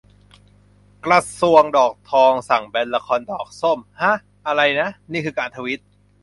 [1.05, 4.13] กระทรวงดอกทองสั่งแบนละครดอกส้ม ห๊ะ!
[4.47, 4.89] อะไรนะ!?
[5.11, 5.79] นี่คือการทวีต